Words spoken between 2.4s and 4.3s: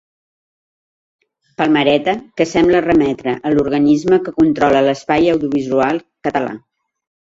que sembla remetre a l'organisme